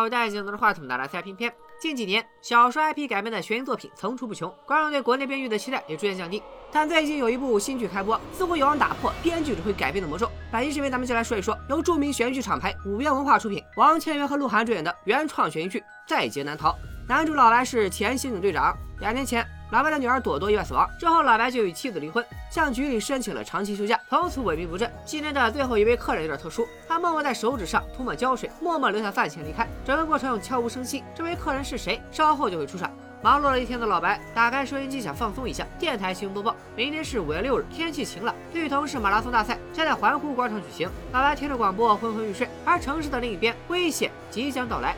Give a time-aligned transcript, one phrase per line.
[0.00, 1.52] 好带镜拿着话筒打来塞片片。
[1.78, 6.42] 近几年，小说 IP 改编的悬疑作品层出不穷，观众对国内编剧的期待也逐渐降低。
[6.72, 10.30] 但最近有一部新剧开播，似乎有望打破编剧只会改编的魔咒。
[10.50, 16.70] 本期视频咱们就来说一说，由著名悬疑剧厂牌五月文化出品，王千源和鹿晗主演的原创悬疑剧《在劫难逃》。
[17.06, 19.46] 男主老来是前刑警队长，两年前。
[19.70, 24.90] 老白的女儿朵朵意外死亡之后，老白就与妻子离婚，向局里申请了长期休假，从此萎靡不振。
[25.04, 31.04] 今天的最后一位客人有点特殊，他默默在手指上涂抹胶水，默默留下饭钱离开，整个过程悄无声息。
[31.14, 32.02] 这位客人是谁？
[32.10, 32.90] 稍后就会出场。
[33.22, 40.58] 忙碌了一天的老白打开收音机想放松一下，电台新闻播报：明天是五月六日，天气晴朗，绿藤市马拉松大赛将在环湖广场。
[40.58, 40.90] 举行。
[41.12, 44.96] 老白听着广播昏昏欲睡，而城市的另一边，危险即将到来。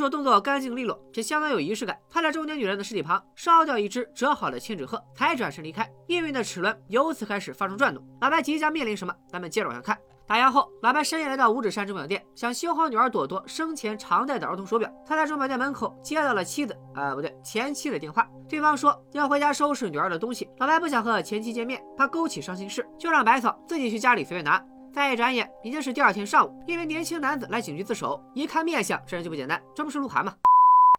[0.00, 1.96] 手动作干净利落，且相当有仪式感。
[2.08, 5.88] 他在中年女人的尸体旁烧掉一只折好的千纸鹤，才转身离开。
[6.08, 8.02] 命运的齿轮由此开始发生转动。
[8.20, 9.14] 老白即将面临什么？
[9.28, 9.96] 咱们接着往下看。
[10.26, 14.88] 打烊后，老白深夜来到五指山钟表店，想修好女儿朵朵生前常戴的儿童手表。
[15.04, 18.28] 他在钟表店门口接到了妻子，呃，不对，前妻的电话。
[18.48, 20.48] 对方说要回家收拾女儿的东西。
[20.58, 24.64] 老白不想和前妻见面，怕勾起伤心事，就让百草自己去家里随便拿。
[24.92, 26.52] 再一转眼，已经是第二天上午。
[26.66, 30.34] 一名年轻男子来警局自首，一看面相，这人就不简单，这不是鹿晗吗？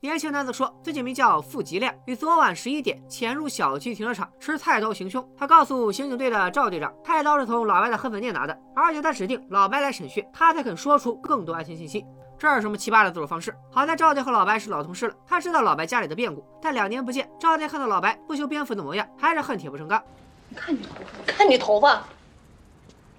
[0.01, 5.23] 年轻男子说自己名叫付吉亮，于昨晚十一点潜入小区停车场，持菜刀行凶。
[5.37, 12.05] 他告诉刑警队的赵队长，菜刀是从老白的黑粉店拿的，而且他指定老白来审讯，他才肯说出更多案情信息。
[12.39, 13.55] 这是什么奇葩的自首方式？
[13.69, 20.01] 好在赵队和老白是老同事了，他知道老白家里的变故，但两年不见，赵队看到老白不修边幅的模样，还是恨铁不成钢。
[20.49, 22.03] 你看你头发，看你头发。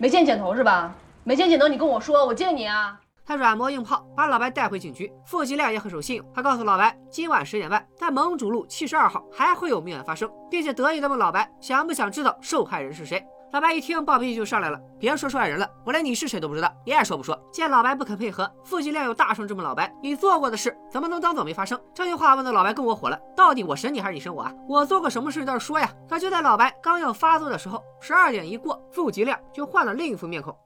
[0.02, 0.92] 没见剪头是吧？
[1.22, 2.98] 没见剪头，你跟我说，我见你啊！
[3.24, 5.08] 他软磨硬泡把老白带回警局。
[5.24, 13.24] 付吉亮也很守信用，他告诉老白，今晚十点半在盟主路七十二号还会有命案发生，并且得意的问老白想不想知道受害人是谁。
[13.52, 17.38] 老白一听，暴脾气就上来了，别说受害人了，我连你是谁都不知道，你爱说不说？
[17.52, 21.78] 见老白不肯配合，付吉亮又大声质问老白，你做过的事怎么能当做没发生？
[21.92, 24.50] 这句话问的老白更我火了，到底我审你还是你审我啊？
[24.66, 25.92] 我做过什么事倒是说呀！
[26.08, 30.56] 可就在老白刚要发作的时候，十二点一过，付吉亮就换了另一副面孔。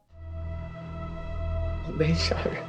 [1.99, 2.63] 没杀人。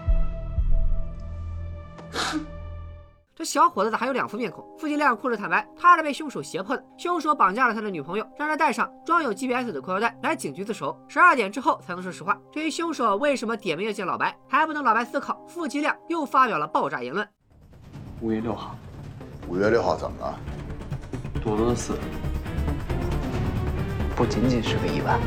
[3.37, 4.65] 这小伙子咋还有两副面孔？
[4.79, 6.83] 付金亮哭着坦白，他是被凶手胁迫的。
[6.97, 10.99] 凶手绑架了他的女朋友，让他带上装有 GPS 的裤腰带来警局自首。
[11.07, 12.35] 十二点之后才能说实话。
[12.51, 17.29] 至于凶手为什么点名要见老白，还不等老白思考，付吉亮又发表了爆炸言论。
[18.21, 18.75] 五月六号，
[19.47, 20.39] 五月六号怎么了？
[21.43, 21.93] 朵朵的死
[24.15, 25.19] 不仅仅是个意外。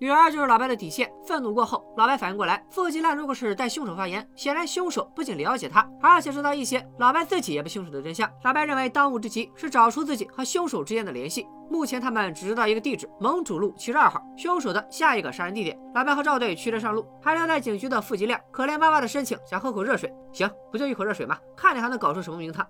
[0.00, 1.10] 女儿就是老白的底线。
[1.26, 8.30] 愤怒过后，老白反应过来，付吉亮如果是代凶手发言，显然凶手不仅了解他，而且知道一些老白自己也不清楚的真相。
[8.44, 11.46] 老白认为当务之急是找出自己和凶手之间的联系。
[11.68, 15.76] 目前他们只知道一个地址：盟主路七十二号，凶手的下一个杀人地点。
[15.94, 20.14] 老白和赵队驱车上路，还留在警局的付吉亮可怜巴巴的申请想喝口热水。
[20.32, 21.36] 行，不就一口热水吗？
[21.56, 22.64] 看你还能搞出什么名堂？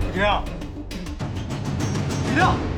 [0.00, 0.44] 付吉亮，
[2.28, 2.69] 李亮。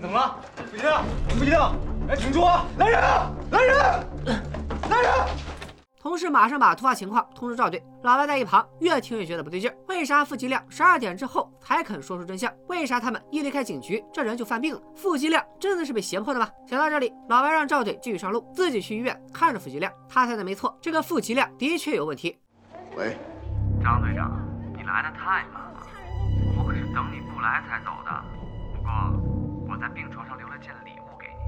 [0.00, 0.36] 怎么了，
[0.70, 1.04] 付吉亮？
[1.28, 1.76] 付吉亮，
[2.08, 2.64] 哎，停住啊！
[2.78, 3.30] 来人啊！
[3.50, 3.76] 来人！
[4.88, 5.10] 来人！
[6.00, 7.84] 同事马上把突发情况通知赵队。
[8.02, 9.76] 老白在一旁越听越觉得不对劲儿。
[9.88, 12.50] 为啥付吉亮十二点之后才肯说出真相？
[12.68, 14.80] 为啥他们一离开警局，这人就犯病了？
[14.96, 16.48] 付吉亮真的是被胁迫的吗？
[16.66, 19.92] 想到这里，老白让赵队继续上路，自己去医院看着付吉亮。
[20.08, 22.38] 他猜的没错，这个付吉亮的确有问题。
[22.96, 23.18] 喂，
[23.84, 24.40] 张队长，
[24.74, 25.86] 你来的太晚了，
[26.56, 28.39] 我可是等你不来才走的。
[29.80, 31.40] 在病床上留了件礼物给你。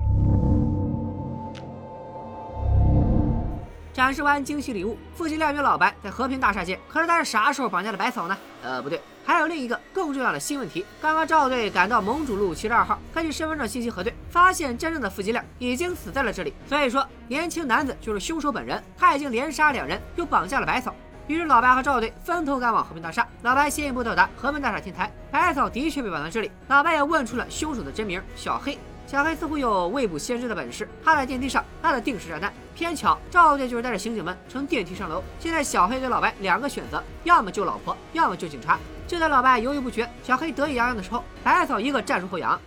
[3.93, 6.81] 展示完惊喜礼物，付吉亮与老白在和平大厦见。
[6.89, 8.37] 可是他是啥时候绑架的百草呢？
[8.63, 10.87] 呃，不对，还有另一个更重要的新问题。
[11.01, 16.55] 刚刚赵队赶到盟主路七十二号，根据身份证信息核对，发现真正的付吉亮已经死在了这里。
[16.67, 18.83] 所以说，年轻男子就是凶手本人。
[18.97, 20.95] 他已经连杀两人，又绑架了百草。
[21.33, 23.27] 于是老白和赵队分头赶往和平大厦。
[23.41, 26.51] 老白先一步到达和平大厦天台，白草的确被绑在这里。
[26.69, 28.79] 老白也问出了凶手的真名小黑。
[29.07, 32.53] 小黑似乎有未卜先知的本事，他在电梯上按了定时炸弹。
[32.75, 35.25] 偏巧赵队就是带着刑警们乘电梯上楼。
[35.39, 38.79] 现在小黑给老白两个选择，要么救老婆，要么救警察。
[39.07, 42.61] 就在老白犹豫不决，小黑得意洋洋的时候，白草一个战术后仰。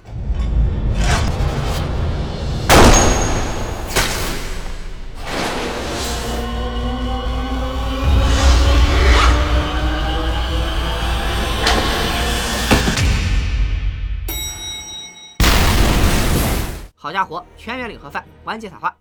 [17.06, 18.92] 好家伙，全员领盒饭，完结撒花，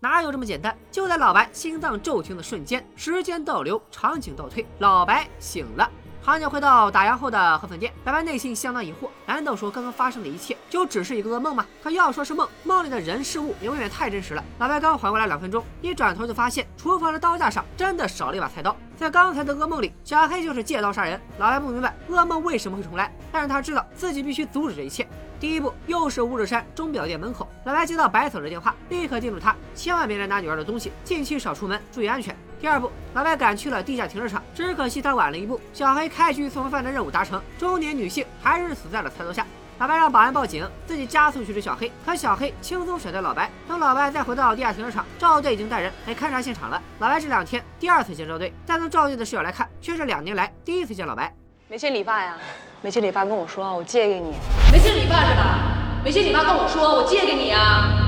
[0.00, 0.76] 哪有这么简单？
[0.90, 5.88] 就在老白心脏骤停的瞬间，时间倒流，场景倒退，老白醒了。
[6.24, 11.64] 场景回到打烊后的河粉店，老白内心相当疑惑：难道说刚刚发生的一切就只是一个噩梦吗？
[11.84, 14.42] 可要说是梦，梦里的人事物永远太真实了。
[14.58, 18.76] 老白刚缓过来两分钟，一转头就发现厨房的刀架上真的少了一把菜刀。
[18.96, 21.20] 在刚才的噩梦里，小黑就是借刀杀人。
[21.38, 25.06] 老白不明白噩梦为什么会重来，但是他知道自己必须阻止这一切。
[25.38, 32.34] 第一步，又是五指山钟表店门口，老白接到白嫂的电话，立刻叮嘱他千万别来拿女儿的东西，近期少出门，注意安全。
[32.58, 39.46] 第二步，老白赶去了地下停车场，只可惜他晚了一步，小黑开局送饭的任务达成，中年女性还是死在了菜刀下。
[39.78, 43.50] 老白让保安报警，自己加速去追小黑，可小黑轻松甩掉老白。
[43.68, 46.82] 等老白再回到地下停车场，赵队已经带人来勘察现场了。
[46.98, 51.30] 老白这两天第二次见赵队，但从赵队的视角来看，却是两年来第一次见老白。
[51.68, 52.38] 没钱理发呀？
[52.82, 54.34] 没钱理发跟我说，我借给你。
[54.70, 55.58] 没钱理发是吧？
[56.04, 58.02] 没钱理发跟我说，我借给你啊。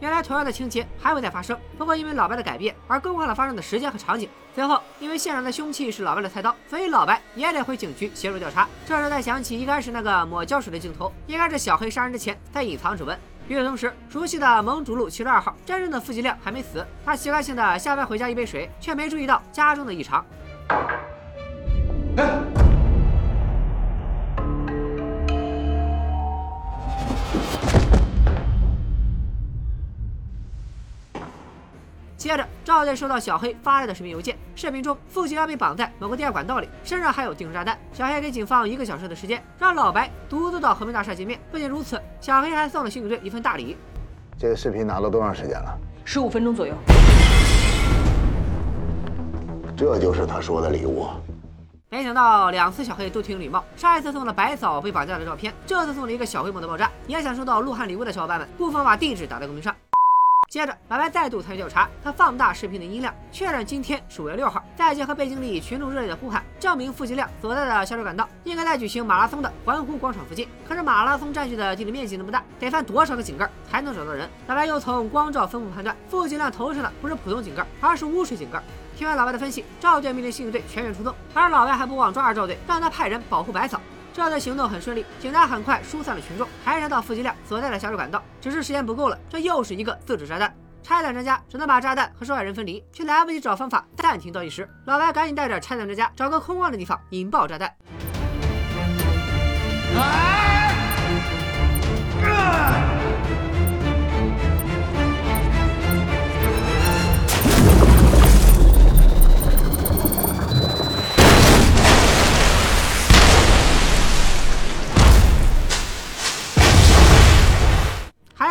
[0.00, 4.28] 原来同样的情节还会再发生，不过因为老白的改变而更换了发生的时间和场景。
[4.54, 8.66] 最后，因为现场的凶器是老白的菜刀，所以老白也得回警局协助调查。
[8.86, 13.18] 这时才想起一开始那个抹胶水的镜头，应该是小黑杀人之前在隐藏指纹。
[13.46, 16.86] 与此同时，熟悉的盟主路七十二号，真正的付吉亮还没死。
[17.04, 20.24] 他习惯性的下班回家一杯水，却没注意到家中的异常。
[32.30, 34.38] 接着，赵队收到小黑发来的视频邮件。
[34.54, 37.76] 视频中，父亲要被绑在某个地下管道里，身上还有定时炸弹。
[37.92, 41.40] 小黑给警方一个小时的时间，让老白独自到和平大厦见面。
[41.50, 43.76] 不仅如此，小黑还送了刑警队一份大礼。
[44.38, 45.76] 这个视频拿了多长时间了？
[46.04, 46.74] 十五分钟左右。
[49.76, 51.08] 这就是他说的礼物。
[51.88, 53.64] 没想到两次小黑都挺有礼貌。
[53.76, 56.88] 上一次送了白嫂被绑架的照片，这次送了一个小黑梦的爆炸。
[57.08, 59.74] 也想收到鹿晗礼物的小伙伴们，不妨把地址打在公屏上。
[60.50, 64.60] 接着，老白再度参与调查，他放大视频的音量，确认今天是五月六号。
[64.74, 70.48] 再结合背景里群众热烈的呼喊，证明付吉亮所在的下水管道应该在举行马拉松的环湖广场附近。
[70.68, 74.28] 可是马拉松占据的地理面积那么大，得翻多少个井盖才能找到人？
[74.48, 78.60] 老白又从光照分布判断，付吉亮头上的不是普通井盖，而是污水井盖。
[78.96, 83.80] 听完老白的分析，赵队命令刑警队全员出动，而老白还不忘抓着赵队，让他派人保护白嫂。
[84.12, 88.22] 这次行动很顺利，警察很快疏散了群众，排查到付继亮所在的下水管道。
[88.40, 90.54] 只是时间不够了，这又是一个自制炸弹。
[90.82, 94.68] 拆弹专家只能把炸弹和受害人分离，却来不及找方法暂停倒计时。
[94.86, 97.70] 老白赶紧带着拆弹专家找个空旷的地方引爆炸弹。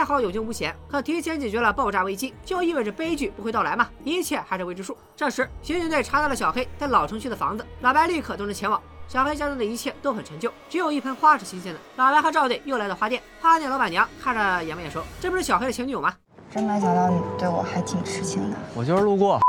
[0.10, 3.88] 好有惊无险，可提前解决了爆炸危机，就意味着悲剧不会到来嘛？
[4.04, 4.98] 一切还是未知数。
[5.16, 8.82] 这时，刑警队查到了小黑在老城区的房子，老白立刻动身前往。
[9.08, 11.80] 小黑家中的一切都很陈旧，只有一盆花是新鲜的。
[11.96, 16.12] 老白和赵队又来到花店，花店老板娘看着眼不眼熟，这不是小黑的前女友吗？
[16.50, 18.58] 真没想到你对我还挺痴情的。
[18.76, 19.40] 我就是路过。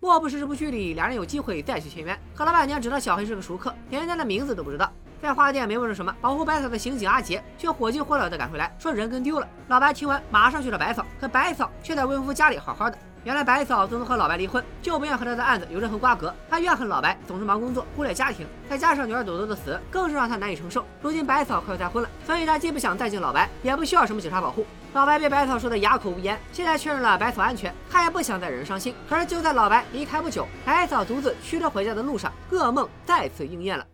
[0.00, 2.18] 莫不是这部剧里两人有机会再续前缘？
[2.34, 4.90] 可老板娘知道小黑是个熟客，连他的名字都不知道。
[5.22, 9.46] 在花店没问出什么，保护白嫂的刑警阿杰却火急火燎地赶回来，说人跟丢了。
[9.68, 12.96] 老白听完，马上去找白嫂，可白嫂却在未婚夫家里好好的。
[13.22, 16.34] 原来白嫂自从和老白离婚，就不愿和他的案子有任何瓜葛。
[16.48, 20.86] 她怨恨老白总是忙工作，忽略家庭，再加上女儿朵朵的死，更是让她难以承受。
[21.02, 24.64] 如今白嫂快要再婚了，所以她既不想再见老白，也不需要什么警察保护。
[24.94, 28.94] 老白被白嫂说的哑口无言，现在确认了白嫂安全，他也不想再惹人伤心。
[29.06, 33.84] 可是就在老白离开不久，白嫂独自驱车回家的路上，噩梦再次应验了。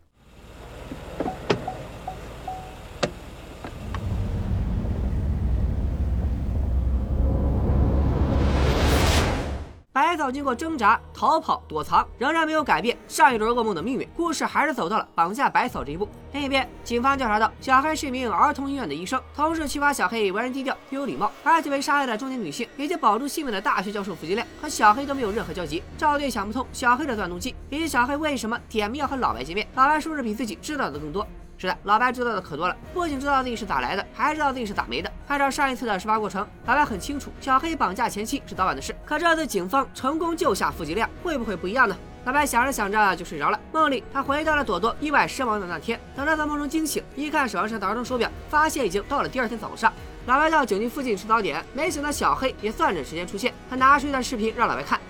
[10.16, 14.08] 白嫂经过挣扎、逃跑、躲藏，仍然没有改变上一轮噩梦的命运。
[14.16, 16.08] 故事还是走到了绑架白嫂这一步。
[16.32, 21.30] 另一边，警方调查到小黑是一名儿童医院的医生，同事启发小黑为人低调又有礼貌。
[21.44, 25.82] 而这位杀害的中年女性以及保住性命的大学教授付继亮和小黑都没有任何交集。
[25.98, 29.68] 赵队想不通小黑的作案动机，以及小黑为什么点名要和老白见面。
[29.74, 31.26] 老白是不是比自己知道的更多？
[31.58, 35.10] 是的，老白知道的可多了，不仅知道自己是咋来的，还知道自己是咋没的。
[35.26, 38.94] 按照上一次的事发过程，老白很清楚小黑绑架前妻是早晚的事。
[39.06, 41.96] 可这次警方成功救下付吉亮，会不会不一样呢？
[42.24, 43.58] 老白想着想着就睡着了。
[43.72, 49.92] 梦里他回到了朵朵意外身亡的那天，等他在梦中惊醒，一看手上的儿童手表，发现已经到了第二天早上。
[50.26, 53.54] 老白到警局附近吃早点，没想到小黑也算准时间出现。
[53.70, 55.00] 他拿出一段视频让老白看。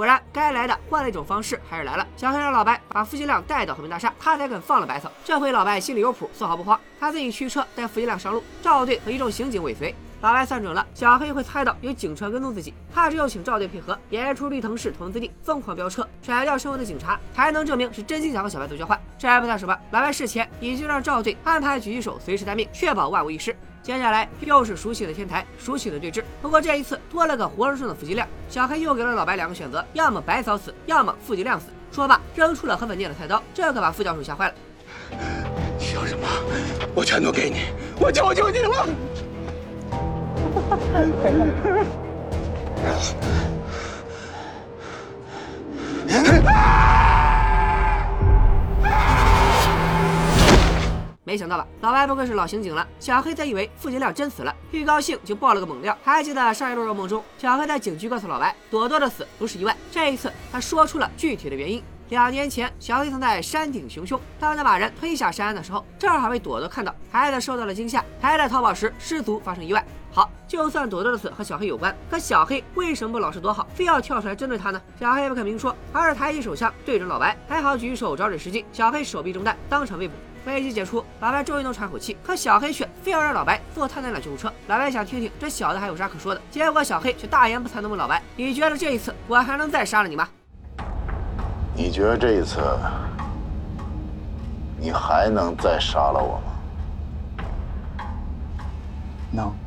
[0.00, 2.06] 果然，该来的换了一种方式，还是来了。
[2.16, 5.12] 小黑让老白把夫妻俩带到和平大厦，他才肯放了白草。
[5.22, 9.94] 这回老白心里有谱，丝毫不慌，他自己驱车带夫妻俩上路，赵队和一众刑警尾随。
[10.22, 18.98] 老白算准了小黑会猜到有警车跟踪自己，他只有请赵队配合，演出绿藤市投资地疯狂飙车，甩掉身后的警察，才能证明是真心想和小白做交换。
[19.18, 23.54] 这还不算什么，老白事前已经让赵队安排狙击手随时待命，确保万无一失。
[23.90, 26.22] 接下来又是熟悉的天台，熟悉的对峙。
[26.40, 28.24] 不过这一次多了个活生生的傅吉亮。
[28.48, 31.66] 小黑又给了老白两个选择：要么白嫂死，要么傅吉亮死。
[31.90, 34.54] 说罢，扔出了很稳定的菜刀，这可把副教授吓坏了。
[35.76, 36.24] 你要什么，
[36.94, 37.62] 我全都给你，
[37.98, 38.86] 我求求你了。
[51.30, 52.84] 没想到吧，老白不愧是老刑警了。
[52.98, 55.96] 小黑才以为付金亮真死了，一高兴就爆了个猛料。
[56.02, 59.76] 还记得上一路噩梦中，小黑在警局告诉老白，朵朵的死不是意外。
[59.92, 61.80] 这一次，他说出了具体的原因。
[62.08, 69.86] 两年前，小黑曾在山顶行凶，当他把人推下山的时候，正好被朵朵看到，孩子受到了惊吓，还在逃跑时失足发生意外。
[70.12, 74.82] 好，就算朵朵的死和小黑有关，可小黑为什么不老实躲好，非要跳出来针对他呢？
[74.98, 80.14] 小黑不肯明说，而是抬起手枪对准老白，还好举手找准时机，小黑手臂中弹，当场被捕。
[80.46, 84.52] 危机解除，老白终于能喘口气，可小黑却非要让老白坐他那辆救护车。
[84.68, 90.28] 老白想听听这小子还有啥可说的，结果小黑却大言不惭地问老白：“你觉得这一次我还能再杀了你吗？”
[91.76, 92.60] 你觉得这一次
[94.78, 98.04] 你还能再杀了我吗？
[99.30, 99.59] 能。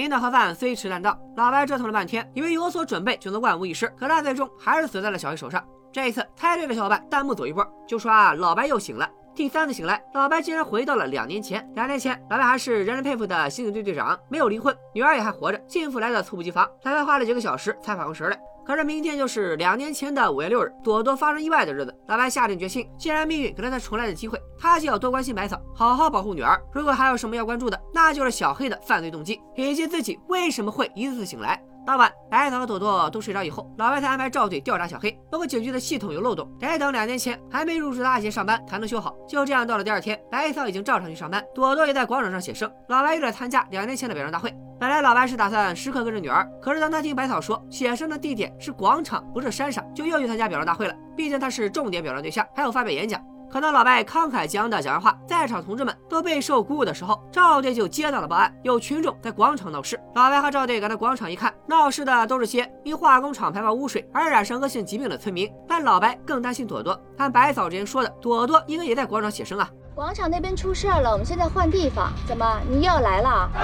[0.00, 5.60] 您的盒饭虽迟但到，老白折腾了半天，以为有所准备就能万无一失，可他最终还是死在了小黑手上。
[5.90, 9.10] 这一次猜对的小伙伴弹幕走一波，就说啊，老白又醒了。
[9.34, 11.68] 第三次醒来，老白竟然回到了两年前。
[11.74, 16.64] 两年前，老白还是人人佩服的刑警队队长，没有离婚，女儿也还活着，幸福来的猝不及防。
[16.84, 18.38] 老白花了几个小时才缓过神来。
[18.68, 21.94] 可是明天就是两年前的五月六日，朵朵发生意外的日子。
[22.06, 26.60] 老白下定决心，既然命运给了他重来的机会，他就要多关心百草，好好保护女儿。
[26.74, 31.58] 如果还有什么要关注的，那就是小黑的犯罪动机，以及自己为什么会一次次醒来。
[31.88, 35.10] 当晚，白草和朵朵都睡着以后，老白才安排赵队调查小黑。
[35.30, 39.16] 不过警局的系统有漏洞，得等两年前还没入职的阿杰上班才能修好。
[39.26, 42.70] 就这样，到了第二天，白嫂已经照常去上班，朵朵也在广场上写生。
[42.90, 44.54] 老白又来参加两年前的表彰大会。
[44.78, 50.94] 本来老白是打算时刻跟着女儿，可是当他听白草说写生的地点是广场，不是山上，就又去参加表彰大会了。
[51.16, 53.18] 毕竟他是重点表彰对象，还有发表演讲。
[53.50, 59.98] 可当老白慷慨激昂的讲完话，在场同志们都备受鼓舞的时候，赵队就接到了报案，有群众在广场闹事。
[60.14, 65.50] 老白和赵队赶到广场一看，闹事的都是些因化工厂排放污水而染上恶性疾病的村民。
[65.66, 69.66] 但老白更担心朵朵，按白嫂之前说的，朵朵应该也在广场写生啊。
[69.94, 72.12] 广场那边出事了，我们现在换地方。
[72.26, 73.50] 怎么，你又要来了？
[73.54, 73.60] 喂，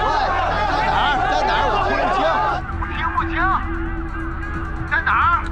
[0.81, 1.21] 在哪儿？
[1.29, 1.69] 在哪儿？
[1.71, 2.25] 我听不清。
[2.81, 3.37] 我听不清。
[4.91, 5.45] 在哪儿？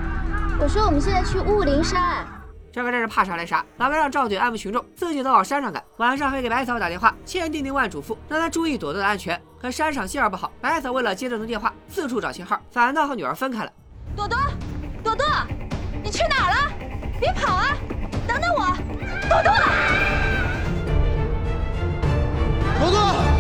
[0.60, 2.26] 我说我们现在去雾灵山。
[2.74, 3.64] 这个真是怕啥来啥。
[3.78, 5.82] 老白让赵队安抚群众，自己都往山上赶。
[5.98, 9.40] 晚上还给白嫂打电话，千叮咛万嘱咐，让他注意朵朵的安全。
[9.62, 13.72] 可山上信号不好，白嫂为了接这通电话，四处找信号，反倒和女儿分开了。
[14.16, 14.40] 朵朵，
[15.04, 15.26] 朵朵，
[16.04, 16.56] 你去哪了？
[17.20, 17.78] 别跑啊！
[18.28, 18.76] 等等我，
[19.30, 19.54] 朵朵。
[22.80, 23.33] 朵朵，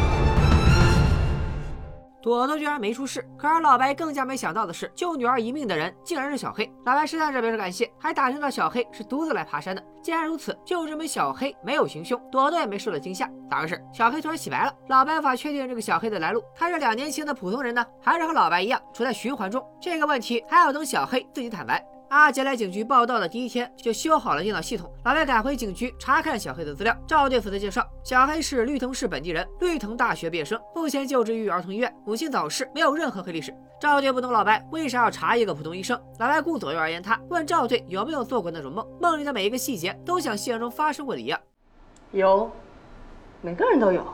[2.24, 3.24] 朵朵居然没出事。
[3.38, 6.72] 可让老白更加没想到的是，救女儿一命的人竟然是小黑。
[6.86, 9.84] 老白实在是表示感谢，还打听到小黑是独自来爬山的。
[10.02, 13.30] 既然如此，就证明小黑没有行凶，朵朵也没受到惊吓。
[13.52, 13.80] 咋回事？
[13.94, 14.74] 小黑突然洗白了。
[14.88, 19.62] 老白无法确定这个小黑的来路，他是两年轻的普通人呢，还是和老白一样处在循环中？
[19.82, 21.86] 这个问题还要等小黑自己坦白。
[22.14, 26.96] 阿杰来警局报道的第一天就修好了电脑系统，老白赶回警局查看小黑的资料。
[27.08, 33.52] 赵队负责介绍，小黑是绿藤市本地人，绿藤大学毕业生，目前就职于儿童医院，母亲早逝，没有任何黑历史。
[33.82, 41.40] 赵队不懂老白为啥要查一个普通医生，老白顾左右而言他，问赵队有没有做过那种梦，梦里的每一个细节都像现实中发生过的一样。
[42.12, 42.52] 有，
[43.42, 44.06] 每个人都有。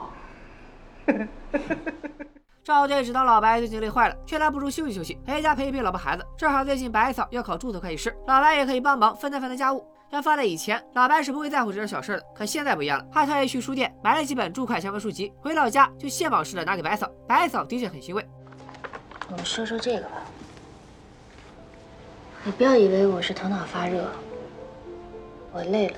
[2.69, 6.23] 赵队只当老白最近累坏了，劝他不如休息休息，回家陪一陪老婆孩子。
[6.37, 9.83] 正好最近白嫂要考注册会计师，老白也可以帮忙分担分担家务。
[10.11, 12.23] 要放在以前，老白是不会在乎这点小事的。
[12.35, 17.09] 可现在不一样了，他特意去书店买了几本注会相关书籍，回老家就献宝似的拿给白嫂。
[17.27, 18.23] 白嫂的确很欣慰。
[19.31, 20.21] 我们说说这个吧，
[22.43, 24.05] 你不要以为我是头脑发热，
[25.51, 25.97] 我累了，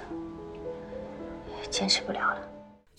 [1.69, 2.50] 坚持不了了。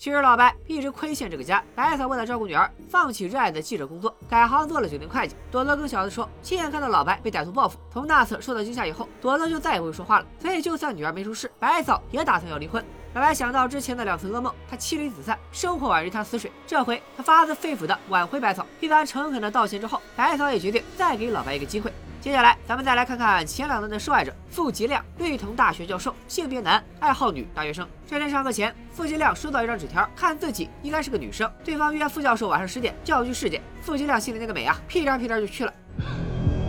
[0.03, 5.33] 其实老白一直亏欠这个家，白嫂为了照顾女儿，放弃热爱的记者工作，改行做了酒店会计。
[5.49, 10.25] 朵朵跟小子说，亲眼看到老白被歹徒报复，从那次受到惊吓以后，朵朵就再也不会说话了。
[10.41, 12.83] 所以就算女儿没出事，白嫂也打算要离婚。
[13.13, 16.51] 老白想到之前的两次噩梦，他妻离子散，生活宛如一潭死水。
[16.67, 21.93] 这回他发自肺腑的挽回白嫂，一番诚恳的道歉之后，白嫂也决定再给老白一个机会。
[22.23, 27.85] 接下来，咱们再来看看前两段的受害者傅吉亮，绿藤大学教授，性别男，爱好女大学生。
[28.07, 31.51] 这天上课前，傅吉亮收到一张纸条，看自己应该是个女生。
[31.65, 35.73] 对方约傅教授晚上十点教具试检，傅吉亮心里那个美啊，屁颠屁颠就去了。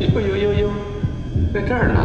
[0.00, 0.70] 呦呦呦呦，
[1.54, 2.00] 在这儿呢，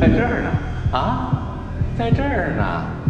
[0.00, 0.50] 在这儿呢，
[0.98, 1.30] 啊，
[1.96, 3.01] 在这儿呢。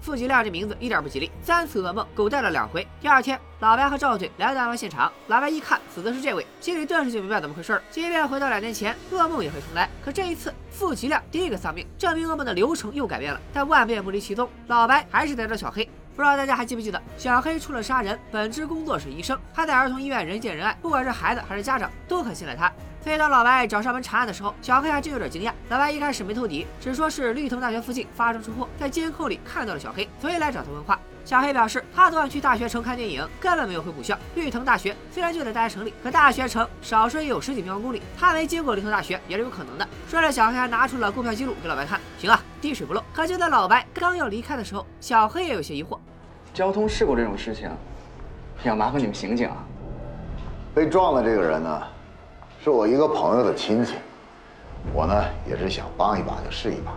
[0.00, 2.86] 哎，傅吉亮这名字一点不吉利，三次噩梦，狗带了两回。
[3.00, 7.82] 第二天，老白和赵队来到案发现场，老白一看死的是这位，心里顿时就明白怎么回事了。
[7.90, 9.88] 即便回到两年前，噩梦也会重来。
[10.02, 13.40] 可这一次，傅吉亮第一个丧命，证明噩梦的流程又改变了。
[13.52, 15.88] 但万变不离其宗，老白还是带着小黑。
[16.16, 22.70] 不知道大家还记不记得，小黑除了杀人，本职工作是医生，他在儿童医院人见人爱，不管是孩子还是家长都很信赖他。
[23.02, 25.52] 所以当老白找上门查案的时候，小黑还真有点惊讶。
[25.70, 30.98] 老白一开始没透底，只说是绿藤大学附近发生车祸，在监控里看到了小黑，所以来找他问话。
[31.24, 34.18] 小黑表示，他昨晚去大学城看电影，根本没有回母校。
[34.34, 39.88] 绿藤大学虽然就在大学城里，可大学城少说也有十几平方公里，他没经过绿藤大学也是有可能的。
[40.08, 41.98] 说着，小黑还拿出了购票记录给老白看。
[42.18, 43.02] 行啊，滴水不漏。
[43.14, 45.98] 可就在老白刚要离开的时候，小黑也有些疑惑。
[46.52, 47.70] 交通事故这种事情，
[48.64, 49.64] 要麻烦你们刑警啊。
[50.74, 51.82] 被撞的这个人呢？
[52.62, 53.94] 是我一个朋友的亲戚，
[54.92, 56.92] 我呢也是想帮一把就试一把。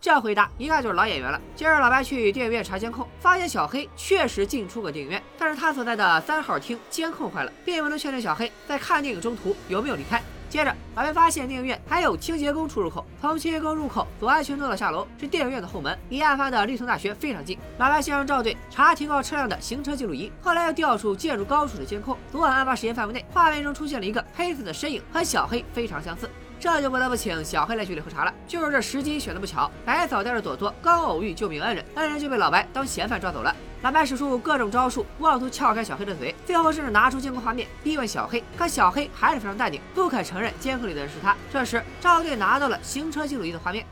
[0.00, 1.40] 这回答一看就是老演员了。
[1.54, 10.20] 接着老白去电影院查监控，发现小黑确实进出过电影院，但是他所在的三号厅监控坏了，并不能确定小黑在看电影中途有没有离开。
[10.56, 17.58] 接着，老白发现电影院还有清洁工出入口，从清洁工入口左安全通道下楼，是电影院的后门，离案发的绿城大学非常近。
[17.76, 26.26] 老白先让赵队查停靠车辆的行车记录仪，后来又调出建筑高处的监控，昨晚案发时间范围内，画面中出现了一个黑色的身影，和小黑非常相似。
[26.58, 28.34] 这就不得不请小黑来局里喝茶了。
[28.46, 33.54] 就是这时机选的不巧，白嫂带着朵朵刚偶遇救命恩人，恩人就被老白当嫌犯抓走了。
[33.82, 41.36] 老白使出各种招数，妄图撬开小黑的嘴，最后甚至拿出监控画面逼问小黑，可小黑还是非常淡定，不肯承认监控里的人是他。
[41.52, 43.86] 这时赵队拿到了行车记录仪的画面，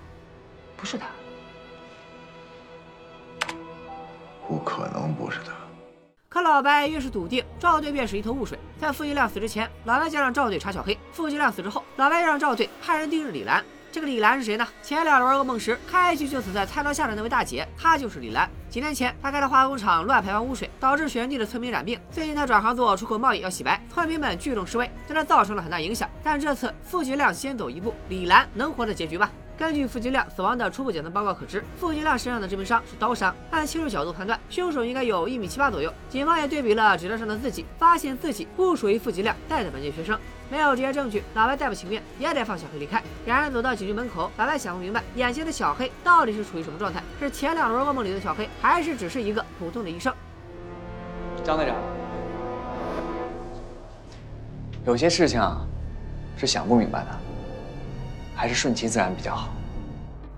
[0.77, 1.07] 不是他，
[4.49, 5.53] 不可能不是他。
[6.35, 8.59] 可老白越是笃定，赵队便是一头雾水。
[8.77, 13.65] 在傅金亮死之前，老白就让赵队查小黑；傅金亮死之后，老白又让赵队派人盯着李兰。
[13.93, 14.67] 这个李兰是谁呢？
[14.83, 18.51] 前两轮噩梦时开局就死在菜刀下的那位大姐，她就是李兰。
[18.69, 22.01] 几年前，她开的化工厂乱排放污水，导致选地的村民染病。
[22.11, 26.11] 最近，她转行做出口贸易，要洗白，村民们聚众示威，对她造成了很大影响。
[26.25, 29.31] 但这次傅吉亮先走一步，李兰能活的结局吗？
[29.57, 33.33] 根据傅金亮死亡的初步检测报告可知，傅金亮身上的致命伤是刀伤。
[33.53, 35.93] 按切入角度判断，凶手应该有一米七八左右。
[36.11, 40.19] 警方也对比了纸条上的字迹，发现自己不属于傅金亮带的本届学生。
[40.51, 43.01] 没有这些证据，老白再不情愿也得放小黑离开。
[43.27, 47.01] 两人走到警局门口，老白想不明白，眼前的小黑到底是处于什么状态？
[47.21, 50.13] 是前两轮噩梦里的小黑，还是只是一个普通的医生？
[51.45, 51.77] 张队长，
[54.85, 55.65] 有些事情啊，
[56.37, 57.24] 是想不明白的。
[58.35, 59.49] 还是顺其自然比较好。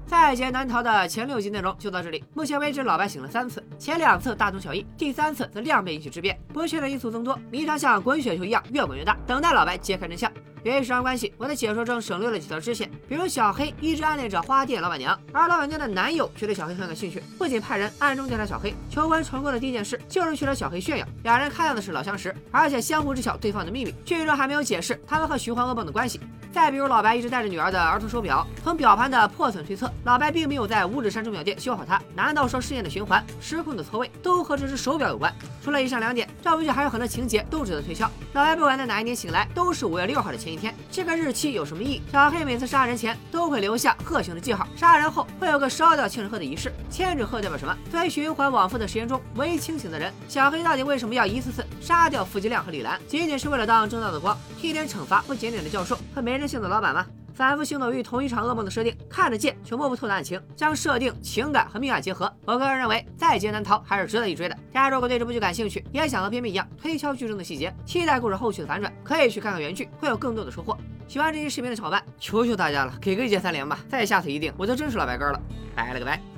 [0.06, 2.22] 在劫难逃的前六集内容就到这里。
[2.32, 10.30] 目前为止，老白醒了三次，前两次大同小异，第三次则量变引起质变，不确定因素增多，谜团像滚雪球一样越滚越大，等待老白揭开真相。
[10.62, 23.94] 由于时长关系，我的解说中省略了几条支线，比如小黑一直暗恋着花店老板娘，而老板娘的男友却对小黑很感兴趣，不仅派人暗中调查小黑，求婚成功的第一件事就是去找小黑炫耀，两人看样子是老相识，而且相互知晓对方的秘密。
[24.04, 26.20] 剧中还没有解释他们和循环噩梦的关系。
[26.52, 32.00] 再比如老白一直带着女儿的儿童手表，从表盘的破损推测，老白并没有在五指山钟表店修好它。
[32.14, 35.30] 难道说试验的循环、失控的错位都和这只手表有关？
[35.66, 38.08] 除了以上两点，这部剧还有很多情节都值得推敲。
[38.34, 41.32] 老白不管在哪一年醒来，都是五月六号的前一天，这个日。
[41.32, 42.02] 期有什么意义？
[42.12, 46.72] 小黑每次杀人前都会留下鹤形的记号，杀人后会有个烧掉千纸鹤的仪式。
[46.88, 47.76] 千纸鹤代表什么？
[47.90, 53.00] 作为循环往复的时间中唯一清醒的人，小黑到底为什么要一次次杀掉傅吉亮和李兰？
[53.08, 57.04] 仅仅是为了当正道的光，替点惩罚不检点的教授和没人性的老板吗？
[57.36, 64.56] 反复行走于同一场噩梦的设定，看得见却摸不透的案情，将设定、情感和命案结合，我个人认为在劫难逃还是值得一追的。
[64.72, 70.74] 大家如果对这部剧感兴趣，也想和片片一样推敲剧中的细节，期待故事后续的反转，可以去看看原剧，会有更多的收获。
[71.06, 73.80] 喜欢这期视频的小伙伴，求求大家了，给个一键三连吧！
[73.86, 75.38] 再下次一定我就真是老白干了，
[75.74, 76.35] 拜了个拜。